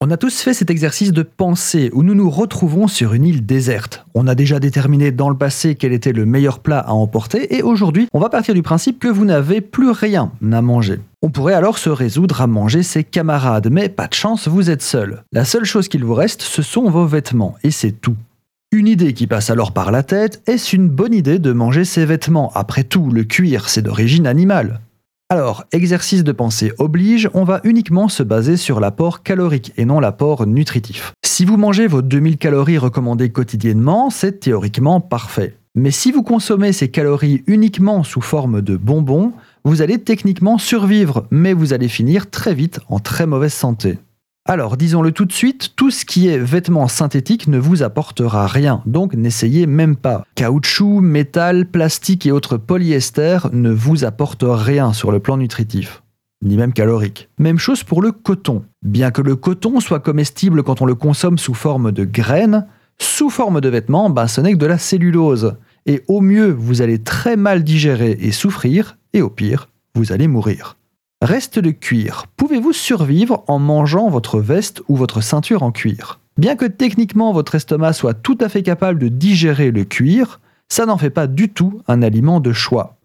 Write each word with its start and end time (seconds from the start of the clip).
On 0.00 0.12
a 0.12 0.16
tous 0.16 0.42
fait 0.42 0.54
cet 0.54 0.70
exercice 0.70 1.10
de 1.10 1.24
pensée 1.24 1.90
où 1.92 2.04
nous 2.04 2.14
nous 2.14 2.30
retrouvons 2.30 2.86
sur 2.86 3.14
une 3.14 3.24
île 3.24 3.44
déserte. 3.44 4.06
On 4.14 4.28
a 4.28 4.36
déjà 4.36 4.60
déterminé 4.60 5.10
dans 5.10 5.28
le 5.28 5.36
passé 5.36 5.74
quel 5.74 5.92
était 5.92 6.12
le 6.12 6.24
meilleur 6.24 6.60
plat 6.60 6.78
à 6.78 6.92
emporter 6.92 7.56
et 7.56 7.64
aujourd'hui 7.64 8.06
on 8.12 8.20
va 8.20 8.28
partir 8.28 8.54
du 8.54 8.62
principe 8.62 9.00
que 9.00 9.08
vous 9.08 9.24
n'avez 9.24 9.60
plus 9.60 9.90
rien 9.90 10.30
à 10.52 10.62
manger. 10.62 11.00
On 11.20 11.30
pourrait 11.30 11.54
alors 11.54 11.78
se 11.78 11.90
résoudre 11.90 12.40
à 12.40 12.46
manger 12.46 12.84
ses 12.84 13.02
camarades, 13.02 13.70
mais 13.72 13.88
pas 13.88 14.06
de 14.06 14.14
chance, 14.14 14.46
vous 14.46 14.70
êtes 14.70 14.82
seul. 14.82 15.24
La 15.32 15.44
seule 15.44 15.64
chose 15.64 15.88
qu'il 15.88 16.04
vous 16.04 16.14
reste, 16.14 16.42
ce 16.42 16.62
sont 16.62 16.88
vos 16.88 17.06
vêtements, 17.06 17.56
et 17.64 17.72
c'est 17.72 17.90
tout. 17.90 18.14
Une 18.70 18.86
idée 18.86 19.14
qui 19.14 19.26
passe 19.26 19.50
alors 19.50 19.72
par 19.72 19.90
la 19.90 20.04
tête, 20.04 20.42
est-ce 20.46 20.76
une 20.76 20.88
bonne 20.88 21.14
idée 21.14 21.40
de 21.40 21.50
manger 21.50 21.84
ses 21.84 22.04
vêtements? 22.04 22.52
Après 22.54 22.84
tout, 22.84 23.10
le 23.10 23.24
cuir, 23.24 23.68
c'est 23.68 23.82
d'origine 23.82 24.28
animale. 24.28 24.80
Alors, 25.30 25.64
exercice 25.72 26.24
de 26.24 26.32
pensée 26.32 26.72
oblige, 26.78 27.28
on 27.34 27.44
va 27.44 27.60
uniquement 27.62 28.08
se 28.08 28.22
baser 28.22 28.56
sur 28.56 28.80
l'apport 28.80 29.22
calorique 29.22 29.74
et 29.76 29.84
non 29.84 30.00
l'apport 30.00 30.46
nutritif. 30.46 31.12
Si 31.22 31.44
vous 31.44 31.58
mangez 31.58 31.86
vos 31.86 32.00
2000 32.00 32.38
calories 32.38 32.78
recommandées 32.78 33.28
quotidiennement, 33.28 34.08
c'est 34.08 34.40
théoriquement 34.40 35.02
parfait. 35.02 35.58
Mais 35.74 35.90
si 35.90 36.12
vous 36.12 36.22
consommez 36.22 36.72
ces 36.72 36.90
calories 36.90 37.44
uniquement 37.46 38.04
sous 38.04 38.22
forme 38.22 38.62
de 38.62 38.78
bonbons, 38.78 39.34
vous 39.64 39.82
allez 39.82 39.98
techniquement 39.98 40.56
survivre, 40.56 41.26
mais 41.30 41.52
vous 41.52 41.74
allez 41.74 41.88
finir 41.88 42.30
très 42.30 42.54
vite 42.54 42.80
en 42.88 42.98
très 42.98 43.26
mauvaise 43.26 43.52
santé. 43.52 43.98
Alors, 44.50 44.78
disons-le 44.78 45.12
tout 45.12 45.26
de 45.26 45.32
suite, 45.32 45.74
tout 45.76 45.90
ce 45.90 46.06
qui 46.06 46.26
est 46.28 46.38
vêtements 46.38 46.88
synthétiques 46.88 47.48
ne 47.48 47.58
vous 47.58 47.82
apportera 47.82 48.46
rien, 48.46 48.80
donc 48.86 49.12
n'essayez 49.12 49.66
même 49.66 49.94
pas. 49.94 50.24
Caoutchouc, 50.36 51.02
métal, 51.02 51.66
plastique 51.66 52.24
et 52.24 52.32
autres 52.32 52.56
polyester 52.56 53.40
ne 53.52 53.70
vous 53.70 54.06
apportent 54.06 54.46
rien 54.48 54.94
sur 54.94 55.12
le 55.12 55.20
plan 55.20 55.36
nutritif, 55.36 56.02
ni 56.42 56.56
même 56.56 56.72
calorique. 56.72 57.28
Même 57.38 57.58
chose 57.58 57.84
pour 57.84 58.00
le 58.00 58.10
coton. 58.10 58.64
Bien 58.80 59.10
que 59.10 59.20
le 59.20 59.36
coton 59.36 59.80
soit 59.80 60.00
comestible 60.00 60.62
quand 60.62 60.80
on 60.80 60.86
le 60.86 60.94
consomme 60.94 61.36
sous 61.36 61.52
forme 61.52 61.92
de 61.92 62.06
graines, 62.06 62.66
sous 62.98 63.28
forme 63.28 63.60
de 63.60 63.68
vêtements, 63.68 64.08
ben 64.08 64.28
ce 64.28 64.40
n'est 64.40 64.54
que 64.54 64.58
de 64.58 64.64
la 64.64 64.78
cellulose. 64.78 65.56
Et 65.84 66.04
au 66.08 66.22
mieux, 66.22 66.50
vous 66.50 66.80
allez 66.80 67.02
très 67.02 67.36
mal 67.36 67.64
digérer 67.64 68.16
et 68.18 68.32
souffrir, 68.32 68.96
et 69.12 69.20
au 69.20 69.28
pire, 69.28 69.68
vous 69.94 70.10
allez 70.10 70.26
mourir. 70.26 70.77
Reste 71.20 71.58
le 71.58 71.72
cuir. 71.72 72.26
Pouvez-vous 72.36 72.72
survivre 72.72 73.42
en 73.48 73.58
mangeant 73.58 74.08
votre 74.08 74.38
veste 74.38 74.82
ou 74.86 74.94
votre 74.94 75.20
ceinture 75.20 75.64
en 75.64 75.72
cuir? 75.72 76.20
Bien 76.36 76.54
que 76.54 76.64
techniquement 76.64 77.32
votre 77.32 77.56
estomac 77.56 77.92
soit 77.92 78.14
tout 78.14 78.38
à 78.40 78.48
fait 78.48 78.62
capable 78.62 79.00
de 79.00 79.08
digérer 79.08 79.72
le 79.72 79.82
cuir, 79.82 80.38
ça 80.68 80.86
n'en 80.86 80.96
fait 80.96 81.10
pas 81.10 81.26
du 81.26 81.48
tout 81.48 81.82
un 81.88 82.02
aliment 82.02 82.38
de 82.38 82.52
choix. 82.52 82.98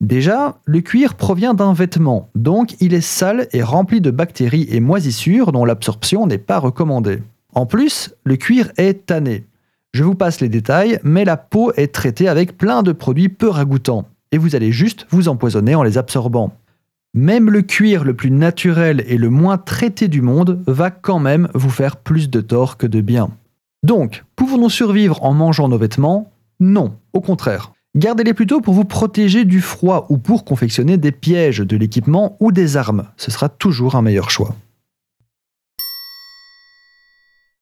Déjà, 0.00 0.58
le 0.64 0.80
cuir 0.80 1.14
provient 1.14 1.54
d'un 1.54 1.72
vêtement, 1.72 2.30
donc 2.34 2.74
il 2.80 2.94
est 2.94 3.00
sale 3.00 3.46
et 3.52 3.62
rempli 3.62 4.00
de 4.00 4.10
bactéries 4.10 4.66
et 4.68 4.80
moisissures 4.80 5.52
dont 5.52 5.64
l'absorption 5.64 6.26
n'est 6.26 6.38
pas 6.38 6.58
recommandée. 6.58 7.22
En 7.54 7.66
plus, 7.66 8.12
le 8.24 8.34
cuir 8.34 8.72
est 8.76 9.06
tanné. 9.06 9.44
Je 9.92 10.02
vous 10.02 10.16
passe 10.16 10.40
les 10.40 10.48
détails, 10.48 10.98
mais 11.04 11.24
la 11.24 11.36
peau 11.36 11.72
est 11.76 11.94
traitée 11.94 12.26
avec 12.26 12.58
plein 12.58 12.82
de 12.82 12.90
produits 12.90 13.28
peu 13.28 13.48
ragoûtants, 13.48 14.08
et 14.32 14.38
vous 14.38 14.56
allez 14.56 14.72
juste 14.72 15.06
vous 15.10 15.28
empoisonner 15.28 15.76
en 15.76 15.84
les 15.84 15.96
absorbant. 15.96 16.52
Même 17.14 17.50
le 17.50 17.60
cuir 17.60 18.04
le 18.04 18.14
plus 18.14 18.30
naturel 18.30 19.04
et 19.06 19.18
le 19.18 19.28
moins 19.28 19.58
traité 19.58 20.08
du 20.08 20.22
monde 20.22 20.62
va 20.66 20.90
quand 20.90 21.18
même 21.18 21.48
vous 21.52 21.68
faire 21.68 21.96
plus 21.96 22.30
de 22.30 22.40
tort 22.40 22.78
que 22.78 22.86
de 22.86 23.02
bien. 23.02 23.30
Donc, 23.82 24.24
pouvons-nous 24.34 24.70
survivre 24.70 25.22
en 25.22 25.34
mangeant 25.34 25.68
nos 25.68 25.76
vêtements? 25.76 26.32
Non, 26.58 26.94
au 27.12 27.20
contraire. 27.20 27.72
Gardez-les 27.94 28.32
plutôt 28.32 28.62
pour 28.62 28.72
vous 28.72 28.86
protéger 28.86 29.44
du 29.44 29.60
froid 29.60 30.06
ou 30.08 30.16
pour 30.16 30.46
confectionner 30.46 30.96
des 30.96 31.12
pièges, 31.12 31.58
de 31.58 31.76
l'équipement 31.76 32.38
ou 32.40 32.50
des 32.50 32.78
armes. 32.78 33.04
Ce 33.18 33.30
sera 33.30 33.50
toujours 33.50 33.94
un 33.94 34.02
meilleur 34.02 34.30
choix. 34.30 34.54